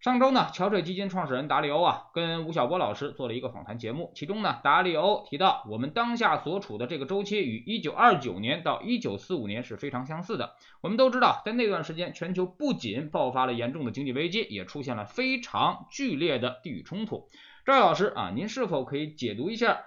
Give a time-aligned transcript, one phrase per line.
[0.00, 4.12] 上周呢，桥水基金创始人达利欧啊，跟吴晓波老师做了一个访谈节目。
[4.14, 10.54] 其中呢，达利欧提到，我们当下所处的这个周期与1929年到1945年是非常相似的。
[10.82, 17.28] 我们都知道，在那段时间，全球不仅爆发了严重的经济危机，也出现了非常剧烈的地域冲突。
[17.66, 19.80] 赵老师啊，您是否可以解读一下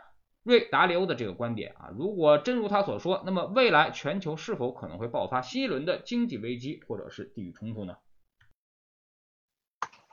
[0.43, 1.87] 瑞达利欧的这个观点啊？
[1.97, 7.95] 如果真如他所说，那么未来全球是否可能会爆发新一轮的经济危机或者是地域冲突呢？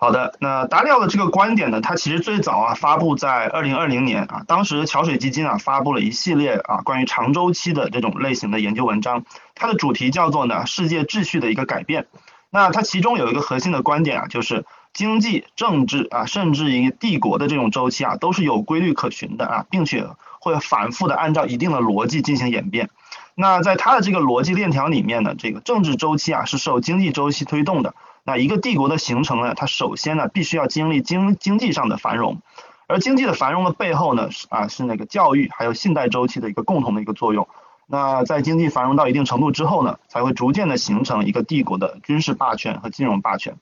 [0.00, 9.24] 好的，那达利奥的这个观点呢，它其实最早啊发布在二零二零年啊，当时桥水基金啊发布了一系列啊关于长周期的这种类型的研究文章，
[9.56, 12.06] 它的主题叫做呢世界秩序的一个改变。
[12.48, 20.06] 那它其中有一个核心的观点啊，就是经济、政治啊，甚至于帝国的这种周期啊，都是有规律可循的啊，并且
[20.38, 22.88] 会反复的按照一定的逻辑进行演变。
[23.34, 27.96] 那在它的这个逻辑链条里面呢，这个政治周期啊是受经济周期推动的。
[28.28, 32.42] 那一个帝国的形成呢，它首先呢必须要经历经经济上的繁荣，
[32.86, 37.48] 而经济的繁荣的背后呢是啊是那个教育还有信贷周期的一个共同的一个作用。
[37.86, 43.56] 那在经济繁荣到一定程度之后呢，才会逐渐的形成一个帝国的军事霸权和金融霸权。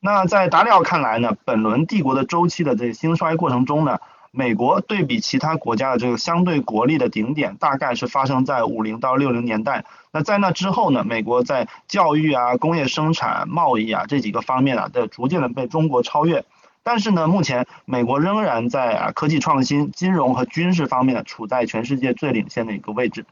[0.00, 4.00] 那在达里奥看来呢，本轮帝国的周期的这个兴衰过程中呢。
[4.30, 9.84] 美国对比其他国家的这个相对国力的顶点，大概是发生在五零到六零年代。
[10.12, 16.44] 那在那之后呢，美国在教育啊、工业生产、贸易啊这几个方面啊，的逐渐的被中国超越。
[16.82, 23.24] 但是呢，目前美国仍然在啊科技创新、金融和军事方面处在全世界最领先的一个位置。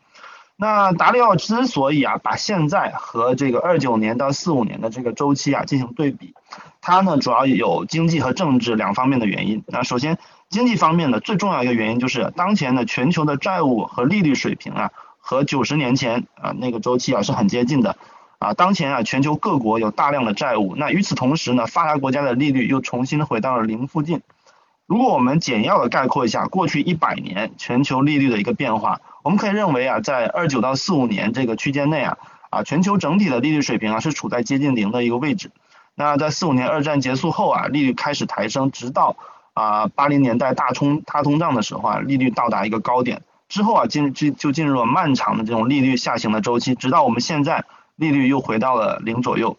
[0.57, 6.35] 那达里奥之所以啊把现在和这个二九年到四五年的这个周期啊进行对比，
[6.81, 9.63] 它呢主要有经济和政治两方面的原因。
[9.67, 10.19] 那首先。
[10.49, 17.97] 经济方面呢，最重要一个原因就是当前的全球的债务和利率水平啊，和九十年前啊那个周期啊是很接近的
[18.39, 18.55] 啊。
[18.55, 24.23] 当前啊全球各国有大量的债务，那与此同时呢，发达国家的利率又重新回到了零附近。
[24.87, 32.19] 如果我们简要的概括一下过去一百年全球利率的一个变化，我们可以认为啊，在二九到四五年这个区间内啊
[32.51, 35.51] 啊全球整体的利率水平啊是处在接近零的一个位置。
[35.97, 39.17] 那在四五年二战结束后啊，利率开始抬升，直到
[39.57, 47.65] 啊，八零年代大通大通胀的时候啊，利率到达一个高点之后啊，进就就进入了漫长的这种利率下行的周期，直到我们现在
[47.95, 49.57] 利率又回到了零左右。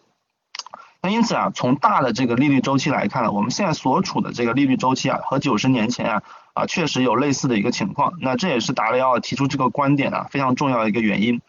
[1.02, 6.22] 那因此啊，从大的这个利率周期来看呢，我们现在所处的这个利率周期啊，和九十年前啊
[6.54, 8.12] 啊确实有类似的一个情况。
[8.20, 11.40] 那这也是达雷奥提出这个观点啊非常重要的一个原因。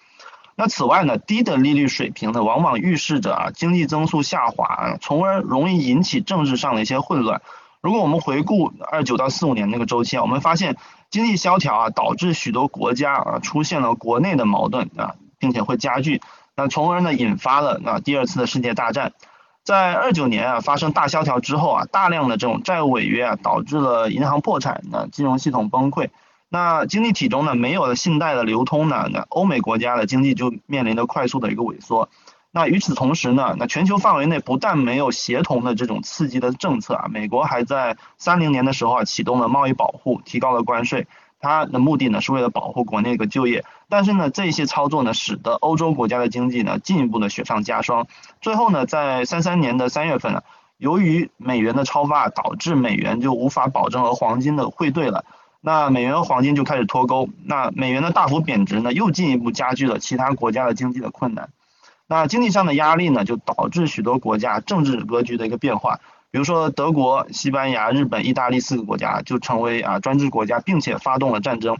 [0.56, 7.44] 那此外呢，低的利率水平呢，往往预示着啊经济增速下滑，从而容易引起政治上的一些混乱。
[7.82, 10.76] 如果我们回顾二九到四五年那个周期啊，我们发现
[11.10, 16.22] 经济萧条啊，导致许多国家啊出现了国内的矛盾啊，并且会加剧，
[16.56, 19.14] 那从而呢引发了啊第二次的世界大战。
[19.64, 26.10] 在二九年啊发生大萧条之后啊，大量的这种债务违约啊，导致了银行破产，那金融系统崩溃，
[26.50, 32.10] 那经济体中呢没有了信贷的流通呢，那欧美国家的经济就面临着快速的一个萎缩。
[32.52, 41.06] 那与此同时呢，那全球范围内不但没有协同的这种刺激的政策啊，美国还在三零年的时候啊启动了贸易保护，提高了关税，
[41.40, 43.64] 它的目的呢是为了保护国内的就业。
[43.88, 48.08] 但是呢，这些操作呢使得欧洲国家的经济呢进一步的雪上加霜。
[48.42, 50.44] 最后呢，在三三年的三月份啊，
[50.78, 55.24] 由于美元的超发导致美元就无法保证和黄金的汇兑了，
[55.62, 61.50] 那美元和黄金就开始脱钩，那美元的大幅贬值呢又进一步加剧了其他国家的经济的困难。
[62.10, 66.00] 那经济上的压力呢，就导致许多国家政治格局的一个变化。
[66.32, 71.78] 比如说德国、西班牙、日本、意大利四个国家就成为啊专制国家，并且发动了战争。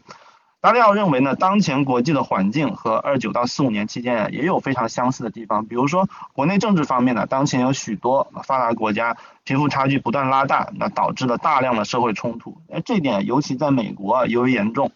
[0.62, 5.66] 达利奥认为呢，当前国际的环境和二九到四五年期间也有非常相似的地方。
[5.66, 12.58] 比如说国内政治方面呢，当前有许多发达国家贫富差距不断拉大，那导致了大量的社会冲突。
[12.72, 14.92] 哎，这点尤其在美国尤为严重。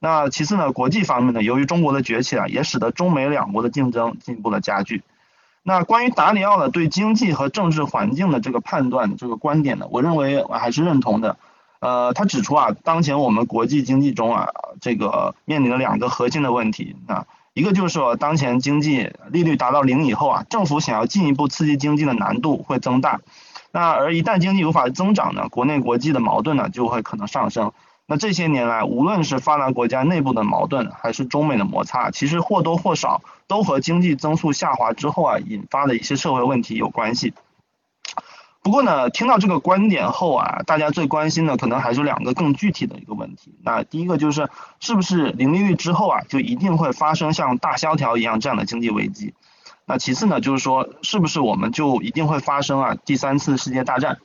[0.00, 5.02] 那其次呢，国际方面呢，由于中国的崛起啊，也使得中美两国的竞争进一步的加剧。
[5.64, 11.36] 那关于达里奥的对经济和政治环境的这个判断这个观点呢，我认为我还是认同的。
[11.80, 14.48] 呃，他指出啊，当前我们国际经济中啊，
[14.80, 23.20] 这个面临了两个核心的问题啊，一个就是说，当前经济利率达到零以后啊，政府想要进一步刺激经济的难度会增大。
[23.70, 27.72] 那而一旦经济无法增长呢，国内国际的矛盾呢就会可能上升。
[28.10, 37.34] 那这些年来，无论是发达国家内部的矛盾，还是中美的摩擦，其实或多或少都和经济增速下滑之后啊引发的一些社会问题有关系。
[38.62, 43.54] 不过呢，听到这个观点后啊，大家最关心的可能还是两个更具体的一个问题。
[43.62, 44.48] 那第一个就是，
[44.80, 49.34] 是不是零利率之后啊，就一定会发生像大萧条一样这样的经济危机？
[49.84, 54.18] 那其次呢，就是说，是不是我们就一定会发生啊第三次世界大战？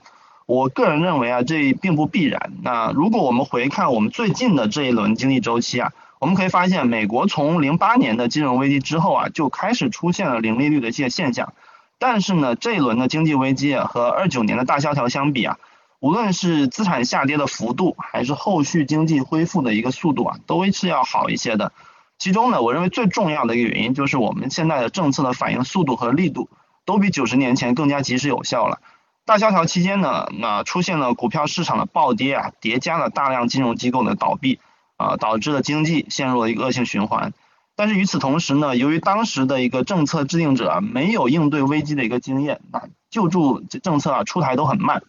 [0.46, 2.54] 我个人认为啊，这并不必然。
[2.62, 11.54] 那如果我们回看我们最近的这一轮经济周期啊，我们可以发现，美国从零八年的金融危机之后啊，就开始出现了零利率的一些现象。
[11.98, 15.58] 但是呢，这一轮的经济危机和二九年的大萧条相比啊，
[16.00, 21.72] 无论是资产下跌的幅度，还是后续经济恢复的一个速度啊，都是要好一些的。
[22.18, 26.50] 其中呢，我认为最重要的一个原因就是我们现在的政策的反应速度和力度
[26.86, 28.80] 都比九十年前更加及时有效了。
[29.26, 34.60] 大萧条期间呢，那出现了股票市场的暴跌啊，叠加了大量金融机构的倒闭
[34.98, 37.34] 啊，导致了经济陷入了一个恶性循环。
[37.76, 45.04] 但是与此同时呢，由于当时的一个政策制定者没有应对危机的一个经验，啊，救助政策啊出台都很慢。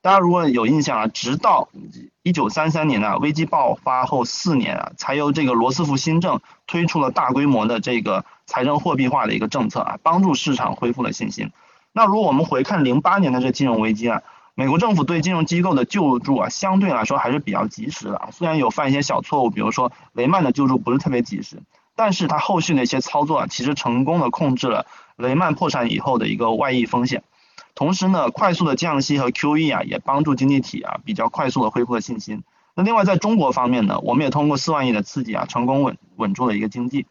[0.00, 1.68] 大家如果有印象啊，直到
[2.24, 11.52] 一九三三年呢，危机爆发后四年啊，才由这个罗斯福新政推出了大规模的这个财政货币化的一个政策啊，帮助市场恢复了信心。
[11.92, 14.22] 那如果我们回看零八年的这金融危机啊，
[14.54, 21.62] 美国政府对金融机构的救助啊，相对来说还是比较及时的，虽然有犯一些小错误，比如说雷曼的救助不是特别及时。
[21.94, 24.86] 但是它后续的一些操作啊，其实成功的控制了
[25.16, 27.22] 雷曼破产以后的一个外溢风险，
[27.74, 32.42] 同时呢，快速的降息和 QE 啊，也帮助经济体啊比较快速的恢复了信心。
[32.74, 37.04] 那另外在中国方面呢，我们也通过四万亿的刺激啊，成功稳稳住了一个经济。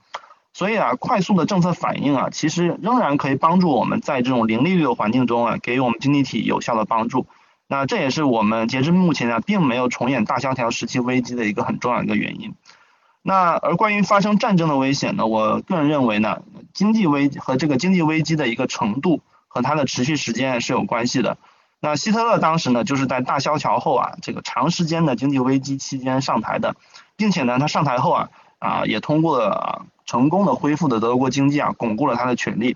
[0.53, 7.25] 所以啊，快速的政策反应啊，其实仍然可以帮助我们在这种零利率的环境中啊，给予我们经济体有效的帮助。
[7.68, 12.53] 那这也是我们截至目前啊，并没有重演大萧条时期危机的一个很重要一个原因。
[13.24, 15.25] 那而关于发生战争的危险呢？
[15.27, 16.42] 我个人认为呢，
[16.74, 21.38] 经济危和这个经济危机的一个程度和它的持续时间是有关系的。
[21.80, 26.75] 那希特勒当时呢，就是在大萧条后啊，这个长时间的经济危机期间上台的，
[27.15, 32.75] 并且呢，他上台后啊啊也通过了成功的恢复的德国经济啊，巩固了他的权力。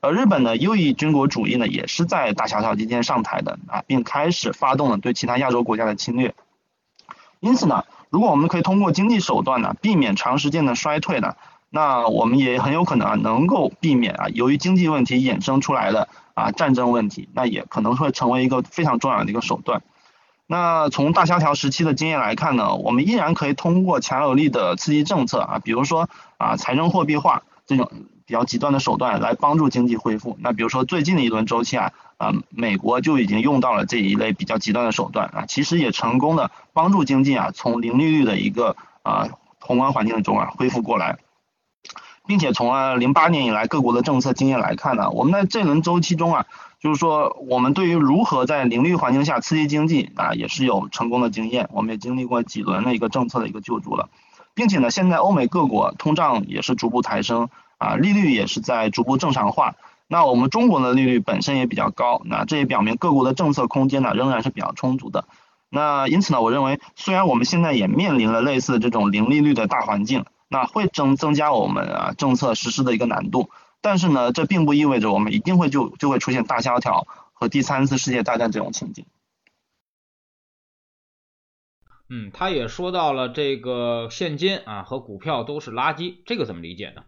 [0.00, 6.34] 而日本呢，右翼军国主义呢，也是在大萧条期间上台的啊，并开始发动了对其他亚洲国家的侵略。
[7.40, 7.84] 因此呢。
[8.08, 11.36] 如果我们可以通过经济手段呢，避免长时间的衰退呢，
[11.68, 19.82] 那我们也很有可能啊，能够避免啊，由于经济问题衍生出来的啊战争问题，那也可能会成为一个非常重要的一个手段。
[20.50, 26.08] 那从大萧条时期的经验来看呢，我们依然可以通过强有力的刺激政策啊，比如说
[26.38, 27.88] 啊财政货币化这种。
[28.30, 30.38] 比较极端的手段来帮助经济恢复。
[30.38, 39.26] 那比如说最近的一轮周期啊，啊，美国就已经用到了这一类比较极端的手段啊，其实也成功的帮助经济啊从零利率的一个啊
[39.58, 41.18] 宏观环境中啊恢复过来，
[42.30, 46.46] 并且从啊零八年以来各国的政策经验来看呢，我们在这轮周期中啊，
[46.78, 54.10] 就是说我们对于如何在零利率环境下刺激经济啊也是有成功的经验，我们也经历过几轮的一个政策的一个救助了，
[54.54, 57.48] 并且呢，现在欧美各国通胀也是逐步抬升。
[57.78, 59.74] 啊，利率也是在逐步正常化。
[60.06, 65.24] 那我们中国的利率本身也比较高，那这也表明各国的政策空间呢仍然是比较充足的。
[65.70, 73.50] 那因此呢，我认为虽然我们现在也面临了类似这种零利率的大环境，那会增增加我们啊政策实施的一个难度，
[73.80, 79.06] 但是呢，这并不意味着我们一定会就就会出现大萧条和第三次世界大战这种情景。
[82.08, 87.04] 嗯，他也说到了这个现金啊和股票都是垃圾，这个怎么理解呢？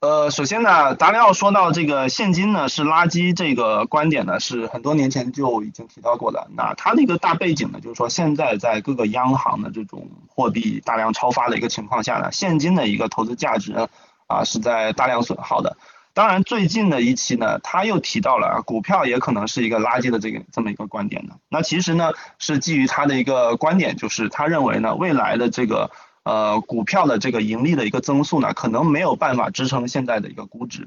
[0.00, 6.46] 呃，首先呢，达里奥说到这个现金呢是垃圾这个观点呢，是很多年前就已经提到过的。
[6.56, 13.88] 那他的一个大背景呢，就是说现在在各个央行的这种货币大量超发的一个情况下呢，现金的一个投资价值
[14.28, 15.76] 啊是在大量损耗的。
[16.14, 21.34] 当然，最近的一期呢，他又提到了股票也可能是一个垃圾的这个这么一个观点呢。
[21.48, 25.90] 那其实呢，是基于他的一个观点，就是他认为呢，未来的这个。
[26.28, 30.86] 呃，股票的这个盈利的一个增速呢，可能没有办法支撑现在的一个估值。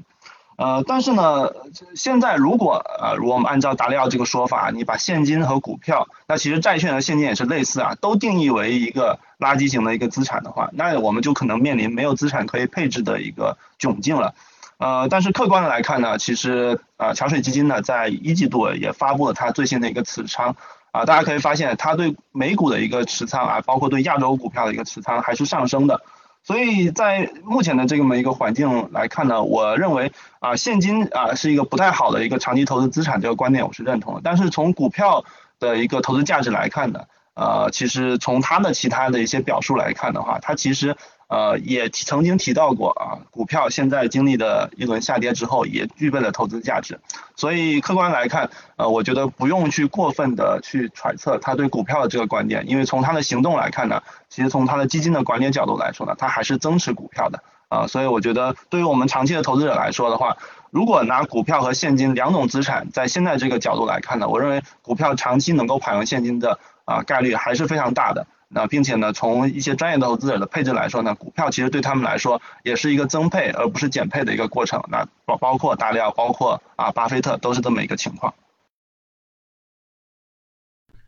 [0.56, 1.50] 呃，但是呢，
[1.96, 14.34] 现在如果呃，我们按照达利奥这个说法，你把现金和股票，那其实债券和现金也是类似啊，都定义为一个垃圾型的一个资产的话，那我们就可能面临没有资产可以配置的一个窘境了。
[14.78, 20.54] 呃，但是客观的来看呢，其实呃，桥水基金呢，在一季度也发布了它最新的一个持仓。
[20.92, 26.02] 啊，大家可以发现，它对美股的一个持仓啊，包括对亚洲股票的一个持仓还是上升的。
[26.44, 34.20] 所以在目前的这么一个环境来看呢，我认为啊，现金啊是一个不太好的一个长期投资资产，这个观点我是认同的。
[34.22, 35.24] 但是从股票
[35.58, 37.00] 的一个投资价值来看呢，
[37.34, 40.96] 呃，其实从它的其他的一些表述来看的话，它其实。
[41.32, 47.00] 呃，也曾经提到过啊，股票现在经历的一轮下跌之后，也具备了投资价值。
[47.36, 57.86] 所以客观来看，呃，我觉得不用去过分的去揣测他对股票的这个观点，因为从他的行动来看呢，其实从他的基金的管理角度来说呢，他还是增持股票的啊。
[57.86, 60.36] 所以我觉得对于我们长期的投资者来说的话，
[60.70, 68.26] 如果拿股票和现金两种资产在现在这个角度来看呢，我认为股票长期能够跑赢现金的啊概率还是非常大的。
[68.54, 74.84] 那并且呢，从一些专业的投资者的配置来说呢，股票其实对他们来说也是一个增配而不是减配的一个过程。
[74.88, 78.34] 那包包括大料，包括啊巴菲特都是这么一个情况。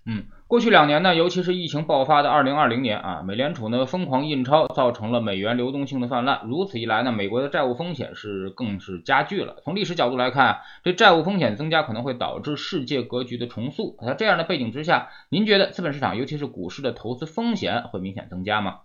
[0.06, 0.26] 嗯。
[0.54, 6.42] 过去两年呢，尤其是疫情爆发的二零二零年啊，美联储呢疯狂印钞，造成了美元流动性的泛滥。
[6.44, 9.56] 如此一来呢，美国的债务风险是更是加剧了。
[9.64, 13.96] 从历史角度来看，这债务风险增加可能会导致世界格局的重塑。
[14.06, 18.76] 在这样的背景之下，您觉得资本市场，尤其是股市的投资风险会明显增加吗？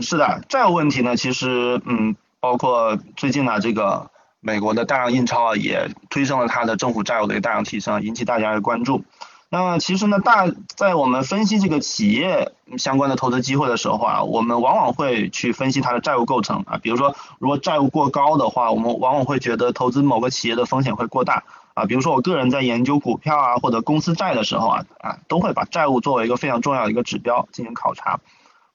[0.00, 4.10] 是的，债务问题呢，其实嗯，包括最近呢这个
[4.40, 9.04] 美国的大量印钞啊，也推升了它的政府债务的一个大量提升，引起大家的关注。
[9.48, 16.78] 那其实呢，大在我们分析这个企业相关的投资机会的时候啊，我们往往会去分析它的债务构成啊。
[16.82, 21.84] 比如说，如果债务过高的话，我们往往会觉得投资某个企业的风险会过大啊。
[21.84, 28.18] 比如说，我个人在研究股票啊或者公司债的时候啊啊，都会把债务作为一个非常重要的一个指标进行考察。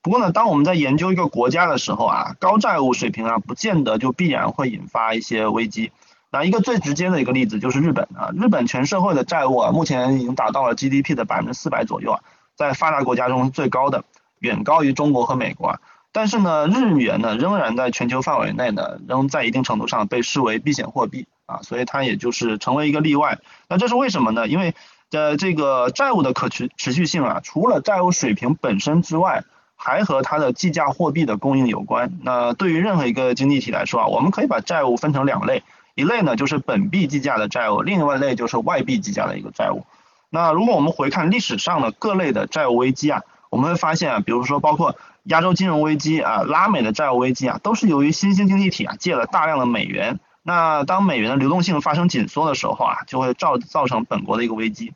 [0.00, 5.92] 不过呢，当我们在研究一个国家的时候啊，高债务水平啊，不见得就必然会引发一些危机。
[6.32, 12.20] 那一个最直接的一个例子就是日本啊，日本全社会的债务啊，目前已经达到了 GDP 的百分之四百左右啊，
[12.56, 14.04] 在发达国家中最高的，
[14.38, 15.80] 远高于中国和美国啊。
[16.10, 23.38] 但是呢，日元呢仍然在全球范围内呢，仍在一定程度上被视为避险货币啊，所以它也就是成为一个例外。
[23.68, 24.48] 那这是为什么呢？
[24.48, 24.74] 因为
[25.10, 29.44] 呃这个债务的可持持续性啊，除了债务水平本身之外，
[29.76, 32.18] 还和它的计价货币的供应有关。
[32.22, 35.62] 那对于任何一个经济体来说啊，我们可以把债务分成两类。
[35.94, 39.84] 一类呢就是本币计价的债务，另外一类就是外币计价的一个债务。
[40.30, 50.18] 那如果我们回看历史上的各类的债务危机啊，我们会发现啊，比如说包括亚洲金融危机啊、拉美的债务危机啊，都是由于新兴经济体啊借了大量的美元。
[50.42, 54.94] 那当美元的流动性发生紧缩的时候啊，就会造造成本国的一个危机。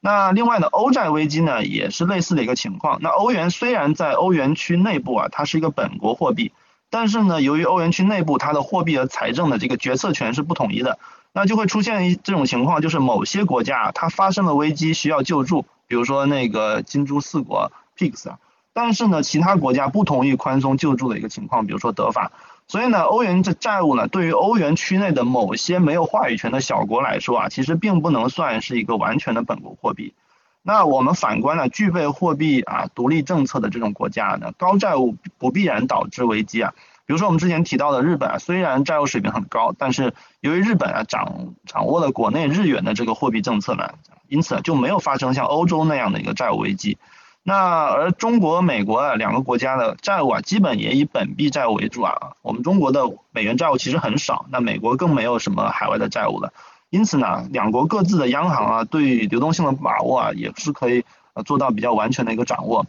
[0.00, 3.00] 那另外呢，欧债危机呢也是类似的一个情况。
[3.02, 6.52] 那欧元虽然在欧元区内部啊，它是一个本国货币。
[6.90, 10.98] 但是呢，由于欧元区内部它的货币和财政的这个决策权是不统一的，
[11.32, 18.38] 那就会出现一这种情况，就是某些国家它发生了危机需要救助，比如说那个金猪四国 PIGS 啊，
[18.72, 22.32] 但是呢，其他国家不同意宽松救助的一个情况，比如说德法，
[22.66, 30.14] 所以呢，欧元这债务呢，对于欧元区内的某些没有话语权的小国来说啊，其实并不能算是一个完全的本国货币。
[30.62, 36.74] 那我们反观呢，具备货币啊独立政策的这种国家呢，高债务不必然导致危机啊。
[37.06, 43.88] 比如说我们之前提到的日本啊，虽然债务水平很高，但是由于日本啊掌掌握了国内日元的这个货币政策呢，
[44.28, 46.98] 因此就没有发生像欧洲那样的一个债务危机。
[47.42, 52.32] 那而中国、美国啊两个国家的债务啊，基本也以本币债务为主啊。
[52.42, 56.52] 我们中国的美元债务其实很少，那美国更没有什么海外的债务了。
[56.90, 61.04] 因此呢，两国各自的央行啊，对流动性的把握啊，也是可以
[61.34, 62.86] 呃做到比较完全的一个掌握。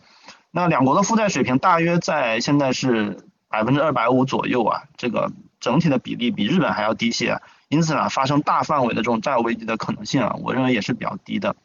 [0.52, 7.42] 那两国的负债水平大约在现在是百分之二百五左右啊，这个整体的比例比日本还要低些。
[7.68, 11.56] 因此呢，发生大范围的这种债务危机的可能性啊，我认为也是比较低的。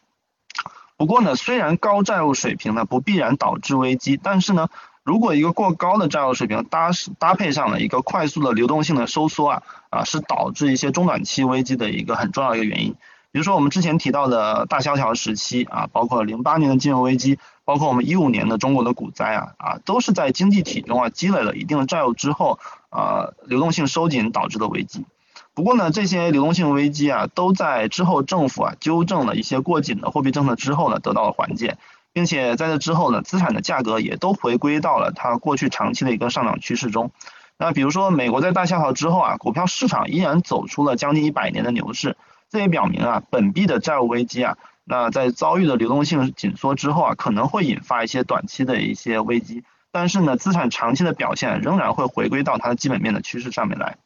[0.96, 4.68] 不过呢，虽然高债务水平呢不必然导致危机，但是呢。
[5.04, 12.94] 如果一个过高的债务水平搭搭配上了一个快速的流动性的收缩啊啊，是导致一些中短期危机的一个很重要的一个原因。
[13.30, 22.58] 比如说我们之前提到的大萧条时期啊，包括零八年的金融危机，包括我们一五年的中国的股灾啊啊，都是在经济体中啊积累了一定的债务之后
[22.88, 25.04] 啊，流动性收紧导致的危机。
[25.52, 31.76] 不过呢，这些流动性危机啊，都在之后政府啊纠正了一些过紧的货币政策之后呢，得到了缓解。
[32.14, 37.10] 并且在这之后呢，资产的价格也都回归到了它过去长期的一个上涨趋势中。
[37.58, 42.16] 那比如说美国在大萧条之后啊，股票市场依然走出了将近一百年的牛市，
[42.48, 49.64] 这也表明啊，本币的债务危机啊，那在遭遇的流动性紧缩之后啊，可能会引发一些短期的一些危机。
[49.90, 53.96] 但是呢，资产长期的表现仍然会回归到它的基本面的趋势上面来。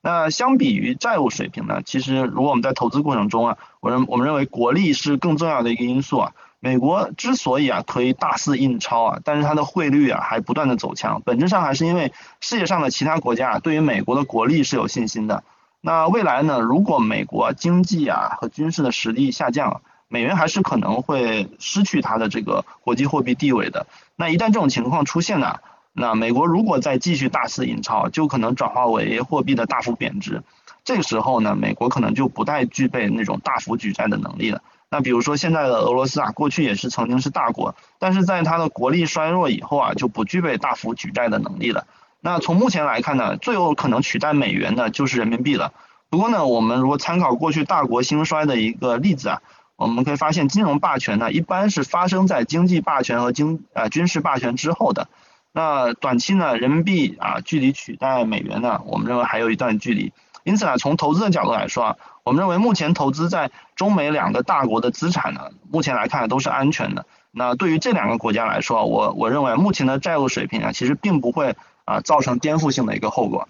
[0.00, 6.32] 那相比于债务水平呢，其实如果我们在投资过程中啊，我认我们认为国力是更重要的一个因素啊。
[6.60, 15.44] 美国之所以啊可以大肆印钞啊，但是它的汇率啊还不断的走强，本质上还是因为世界上的其他国家对于美国的国力是有信心的。
[15.80, 23.86] 那未来呢，如果美国经济啊和军事的实力下降，美元还是可能会失去它的这个国际货币地位的。
[24.16, 25.60] 那一旦这种情况出现呢，
[25.92, 30.42] 那美国如果再继续大肆印钞，就可能转化为货币的大幅贬值。
[30.82, 34.62] 这个时候呢，美国可能就不太具备那种大幅举债的能力了。
[34.90, 41.86] 那比如说现在的俄罗斯啊，过去也是曾经是大国，但是在它的国力衰弱以后啊，就不具备大幅举债的能力了。
[42.20, 45.72] 那从目前来看呢，最有可能取代美元的就是人民币了。
[46.10, 49.42] 不过呢，我们如果参考过去大国兴衰的一个例子啊，
[49.76, 55.08] 我们可以发现金融霸权呢，一般是发生在经济霸权和经呃军事霸权之后的。
[55.52, 60.12] 那短期呢，人民币啊，距离取代美元呢，我们认为还有一段距离。
[60.48, 67.04] 因此啊，从投资的角度来说啊，我们认为目前投资在中美两个大国的资产呢，目前来看都是安全的。
[67.30, 73.46] 那对于这两个国家来说，我我认为目前的债务水平啊，其实并不会啊造成颠覆性的一个后果。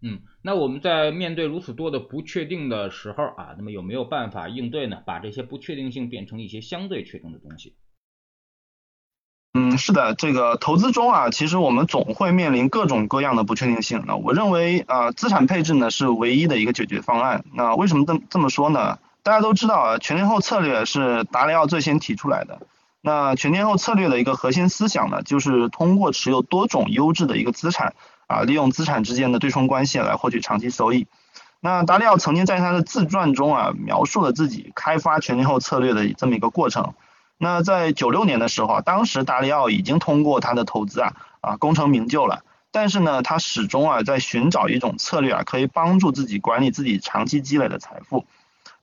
[0.00, 5.02] 嗯，那我们在面对如此多的不确定的时候啊，那么有没有办法应对呢？
[5.04, 7.76] 把这些不确定性变成一些相对确定的东西？
[9.78, 14.02] 是的，这个投资中啊，其实我们总会面临各种各样的不确定性。
[14.06, 17.44] 那我认为啊，资产配置呢是唯一的一个解决方案。
[17.52, 18.98] 那为什么这么这么说呢？
[19.22, 22.60] 大家都知道啊，全天候策略是达里奥最先提出来的。
[23.00, 27.94] 那全天候策略的一个核心思想呢，就是通过持有多种优质的一个资产
[28.26, 31.06] 啊，利用资产之间的对冲关系来获取长期收益。
[31.60, 36.94] 那达里奥曾经在他的自传中啊，描述了自己开发全天候策略的这么一个过程。
[37.42, 48.26] 那在九六年的时候啊，当时达里奥已经通过他的投资啊啊功成名就了，但是呢，他始终啊在寻找一种策略啊，可以帮助自己管理自己长期积累的财富。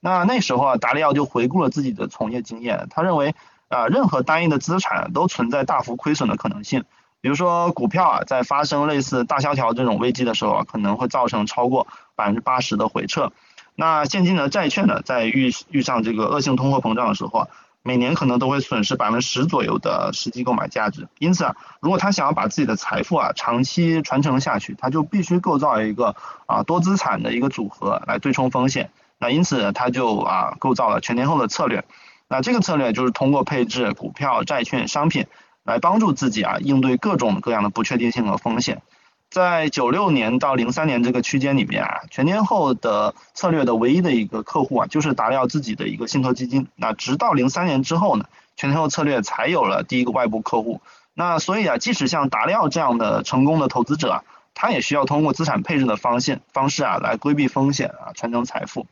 [0.01, 3.33] 那那时候啊，达里奥就回顾了自己的从业经验，他认为
[3.69, 6.83] 啊，任何单一的资产都存在大幅亏损的可能性。
[7.21, 13.31] 比如说股票啊，在发生类似大萧条这种危机的时候啊，可能会造成超过百分之八十的回撤。
[13.75, 17.47] 那现金的债券呢，在遇遇上这个恶性通货膨胀的时候啊。
[17.81, 28.91] 每年可能都会损失百分之十左右的实际购买价值，因此啊，如果他想要把自己的财富啊长期传承下去，他就必须构造一个啊多资产的一个组合来对冲风险。
[29.17, 31.85] 那因此他就啊构造了全天候的策略。
[32.27, 35.25] 那这个策略就是通过配置股票、债券、商品
[35.63, 38.81] 来帮助自己啊应对各种各样的不确定性和风险。
[39.29, 46.67] 在九六年到零三年这个区间里面啊，全天候的策略的唯一的一个客户啊，就是达利奥自己的一个信托基金。
[46.75, 50.81] 那直到零三年之后呢，全天候策略才有了第一个外部客户。
[51.13, 54.23] 那所以啊，即使像达利奥这样的成功的投资者啊，
[54.55, 58.87] 他也需要通过资产配置的方线方式啊，来规避风险啊，传承财富。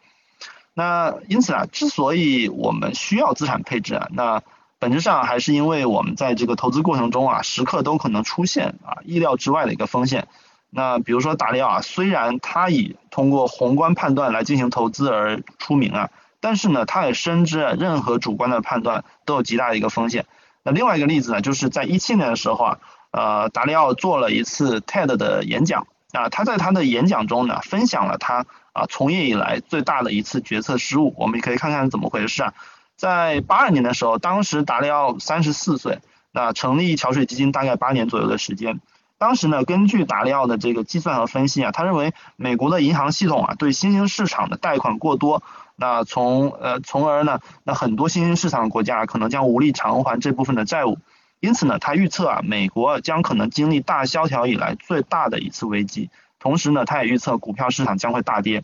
[0.75, 4.43] 那因此啊，之所以我们需要资产配置啊，那
[4.79, 10.27] 本质上还是因为我们在这个投资过程中啊，时刻都可能出现啊意料之外的一个风险。
[10.69, 16.09] 那比如说达利奥啊，虽然他以通过宏观判断来进行投资而出名啊，
[16.41, 20.25] 但是呢，他也深知任何主观的判断都有极大的一个风险。
[20.63, 22.79] 那另外一个例子呢，就是在一七年的时候啊，
[23.11, 31.15] 呃，达利奥做了一次 TED 的演讲啊，他在他的演讲中呢，分享了他啊从业以来最大的一次决策失误。
[31.17, 32.53] 我们可以看看怎么回事啊。
[32.97, 35.99] 在八二年的时候，当时达利奥三十四岁，
[36.31, 38.81] 那成立桥水基金大概八年左右的时间。
[39.19, 45.41] 当时呢，根据达利奥的这个计算和分析啊，他认为美国的银行系统啊对新兴市场的贷款过多，
[45.75, 50.97] 那从呃从而呢，那很多新兴市场国家可能将无力偿还这部分的债务。
[51.39, 56.09] 因此呢，他预测啊，美国将可能经历大萧条以来最大的一次危机。
[56.39, 58.63] 同时呢，他也预测股票市场将会大跌。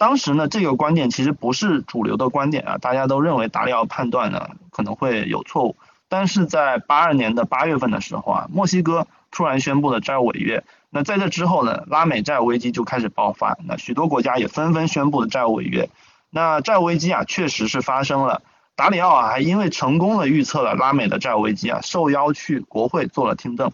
[0.00, 5.76] 当时呢，这个观点其实不是主流的观点啊，大家都认为达里奥判断呢可能会有错误。
[6.08, 15.90] 但是在八二年的八月份的时候啊，墨西哥突然宣布了债务违约，那在这之后呢，拉美债务危机就开始爆发，那许多国家也纷纷宣布了债务违约。
[16.30, 18.40] 那债务危机啊，确实是发生了。
[18.76, 23.70] 达里奥啊，还因为成功的预测了拉美的债务危机啊，受邀去国会做了听证。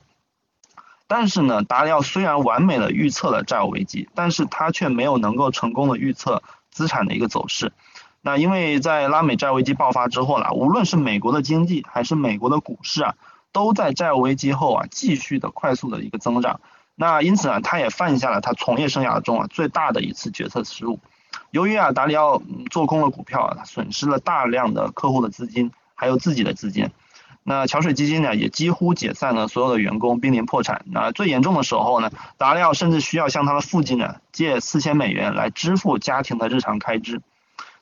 [1.09, 7.73] 但是呢，达里奥虽然完美的预测了债务危机，但是他却没有能够成功的预测资产的一个走势。
[8.23, 13.15] 那因为在拉美债务危机爆发之后呢，无论是美国的经济还是美国的股市啊，
[13.53, 16.61] 都在债务危机后啊继续的快速的一个增长。
[16.97, 20.99] 那因此呢，他也犯下了他从业生涯中啊最大的一次决策失误。
[21.53, 26.91] 由于啊达里奥做空了股票，他损失了大量的客户的资金，还有自己的资金。
[27.49, 30.85] 那桥水基金呢，也几乎解散了所有的员工，濒临破产。
[30.91, 37.23] 那最严重的时候呢，达里奥甚至需要向他的父亲呢借四千美元来支付家庭的日常开支。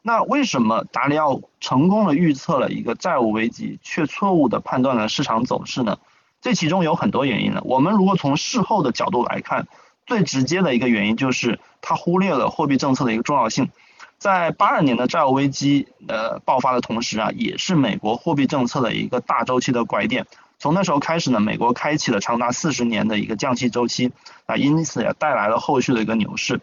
[0.03, 5.96] 那为什么达里奥成功的预测了一个债务危机，却错误的判断了市场走势呢？
[6.42, 7.62] 这其中有很多原因呢。
[7.64, 9.66] 我们如果从事后的角度来看，
[10.05, 13.70] 最直接的一个原因就是他忽略了货币政策的一个重要性。
[14.24, 20.24] 在八二年的债务危机呃爆发的同时啊，也是美国货币政策的一个大周期的拐点。
[20.58, 24.12] 从那时候开始呢，美国开启了长达四十年的一个降息周期
[24.46, 26.58] 啊，因此也带来了后续的一个牛市。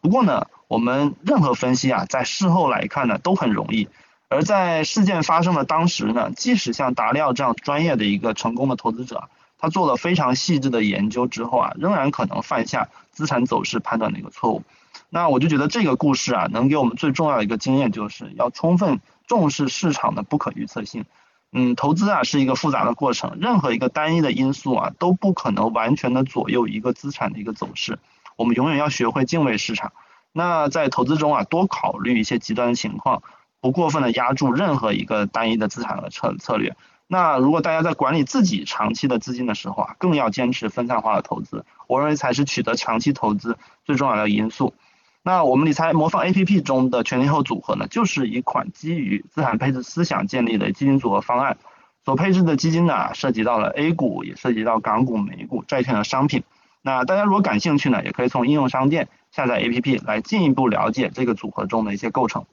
[0.00, 3.90] 不过呢，我们任何分析啊，在事后来看呢，都很容易。
[4.30, 9.28] 而在事件发生的当时呢，即使像达利奥这样专业的一个成功的投资者，
[9.62, 14.64] 他做了非常细致的研究之后啊，仍然可能犯下资产走势判断的一个错误。
[15.08, 21.04] 那我就觉得这个故事啊，能给我们最重要的一个经验，就是要充分重视市场的不可预测性。
[21.52, 28.00] 嗯，投资啊是一个复杂的过程，任何一个单一的因素啊都不可能完全的左右一个资产的一个走势。
[28.34, 29.92] 我们永远要学会敬畏市场。
[30.32, 33.22] 那在投资中啊，多考虑一些极端的情况，
[33.60, 36.74] 不过分的压住任何一个单一的资产的策策略。
[37.06, 44.74] 那如果大家在管理自己长期的资金的时候啊，更要坚持分散化的投资，我认为才是取得长期投资最重要的因素。
[45.22, 51.58] 那我们理财魔方 A P P 中的全天候组合呢，就是一款基于资产配置思想建立的基金组合方案。
[52.04, 56.42] 所配置的基金呢，涉及到了 A 股，也涉及到港股、美股、债券的商品。
[56.80, 62.44] 那大家如果感兴趣呢，也可以从应用商店下载 A P P 来进一步了解这个组合中的一些构成。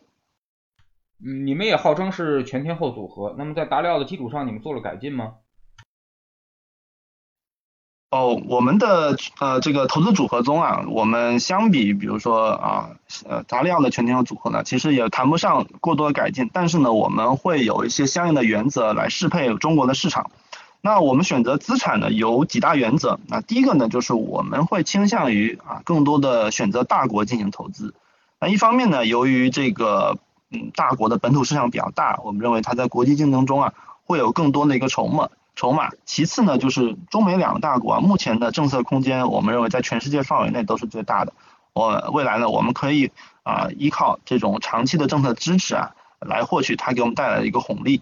[1.23, 5.33] 嗯，你们也号称是全天候组合，那么在达利奥的基础上，你们做了改进吗？
[8.11, 12.95] 哦，我们的呃这个投资组合中啊，我们相比比如说啊
[13.27, 20.31] 呃达利奥的全天候组合呢，其实也谈不上过多的改进，但是呢，我们会有一些相应的原则来适配中国的市场。
[20.81, 27.93] 那我们选择资产呢有几大原则，那第一个呢就是我们会倾向于啊更多的选择大国进行投资。
[28.39, 30.17] 那一方面呢，由于这个
[30.51, 33.73] 嗯大国的本土市场比较大，我们认为它在国际竞争中啊
[34.05, 35.29] 会有更多的一个筹码。
[35.55, 41.33] 筹码，其次呢，就是中美两个大国啊，目前的政策空间，我们认为在全世界范围内都是最大的。
[41.73, 43.11] 我未来呢，我们可以
[43.43, 48.01] 啊依靠这种长期的政策支持啊，来获取它给我们带来的一个红利。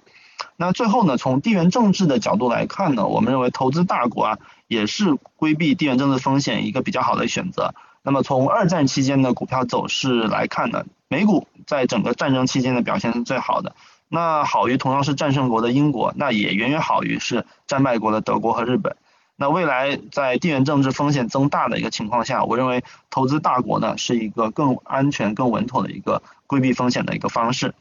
[0.56, 7.74] 那最后呢，从地缘政治的角度来看呢，我们认为投资大国啊，也是规避地缘政治风险一个比较好的选择。
[8.04, 13.76] 那么从二战期间的股票走势来看呢，美股在整个战争期间的表现是最好的。
[14.10, 18.96] 那好于同样是战胜国的英国，那也远远好于是战败国的德国和日本。
[19.36, 27.76] 那未来在地缘政治风险增大的一个情况下，我认为投资大国呢是一个更安全、更稳妥的一个规避风险的一个方式。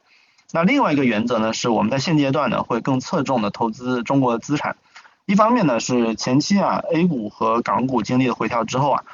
[0.52, 4.76] 那另外一个原则呢，是我们在现阶段呢会更侧重的投资中国的资产。
[5.24, 9.04] 一方面呢是前期啊 A 股和港股经历了回调之后啊，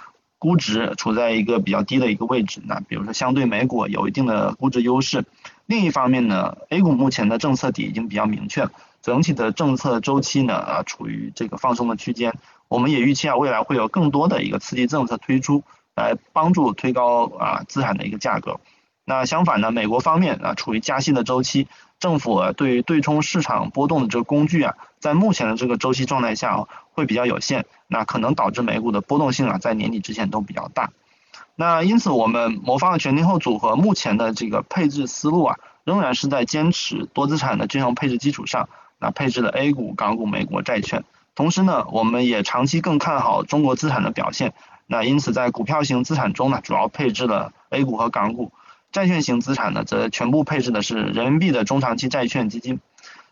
[0.43, 5.25] 估值处在一个比较低的一个位置，那比如说相对美股有一定的估值优势。
[5.67, 8.69] 另一方面呢，A 股目前的政策底已经比较明确，
[9.03, 12.35] 整体的政策周期呢啊处于这个放松的区间，
[12.67, 15.63] 我们也预期啊未来会有更多的一个刺激政策推出，
[15.95, 18.59] 来帮助推高啊资产的一个价格。
[19.05, 21.69] 那相反呢，美国方面啊处于加息的周期，
[22.03, 30.91] 政府对于对冲市场波动的这个工具啊，在目前的这个周期状态下啊会比较有限，那可能导致美股的波动性啊在年底之前都比较大。
[31.55, 41.05] 那因此，我们魔方的全天候组合目前的这个配置思路啊，仍然是在坚持多资产的均衡配置基础上，那配置了 A 股、港股、美国债券。
[41.37, 44.55] 同时呢，我们也长期更看好中国资产的表现。
[44.89, 48.51] 那因此，在股票型资产中呢，主要配置了 A 股和港股；
[48.93, 52.79] 债券型资产呢，则全部配置的是人民币的中长期债券基金。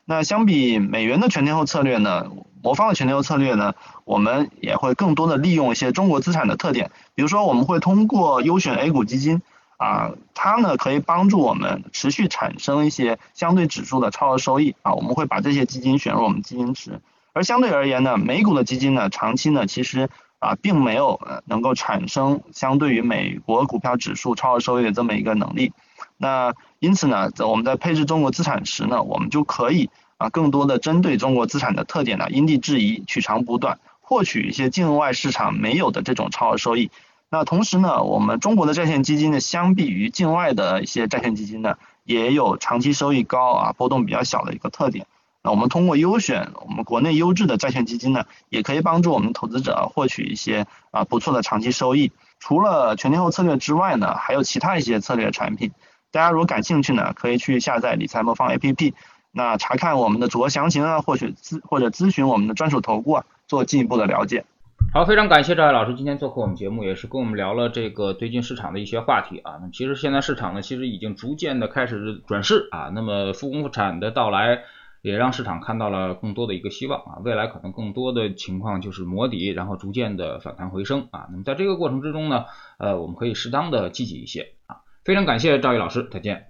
[0.07, 2.27] 那相比美元的全天候策略呢？
[2.63, 9.41] 魔方的全天候策略呢，我们也会更多的利用一些中国资产的特点，比如说我们会通过优选 A 股基金
[9.79, 17.01] 啊，它呢可以帮助我们持续产生一些相对指数的超额收益啊，我们会把这些基金选入我们基金池。
[17.33, 20.11] 而相对而言呢，美股的基金呢，长期呢其实
[20.41, 25.73] 啊并没有能够产生相对于美国股票指数超额收益的这么一个能力。
[26.17, 29.89] 那因此呢，在我们在配置中国资产时呢，我们就可以。
[30.21, 36.91] 啊，更多的针对中国资产的特点呢，因地制宜，取长补短，获取一些境外市场没有的这种超额收益。
[37.31, 45.07] 那同时呢，我们中国的债券基金呢，相比于境外的一些债券基金呢，也有长期收益高啊，波动比较小的一个特点。
[45.43, 52.13] 那我们通过优选我们国内优质的债券基金呢，也可以帮助我们投资者获取一些啊不错的长期收益。
[52.39, 55.73] 除了全天候策略之外呢，还有其他一些策略产品。
[56.11, 58.93] 大家如果感兴趣呢，可以去下载理财魔方 APP。
[59.33, 64.45] 那查看我们的组合详情啊，或许咨或者咨询我们的专属投顾啊，做进一步的了解。
[64.93, 69.61] 好，非常感谢赵海老师今天做客我们节目，也是跟我们聊了这个最近市场的一些话题啊。
[69.63, 72.91] 那其实现在市场呢，其实已经逐渐的开始转势啊。
[72.93, 74.63] 那么复工复产的到来，
[75.03, 77.19] 也让市场看到了更多的一个希望啊。
[77.25, 81.29] 未来可能更多的情况就是磨底，然后逐渐的反弹回升啊。
[81.31, 82.47] 那么在这个过程之中呢，
[82.79, 84.83] 呃，我们可以适当的积极一些啊。
[85.05, 86.49] 非常感谢赵毅老师，再见。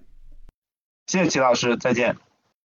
[1.07, 2.30] 谢谢齐老师，再见。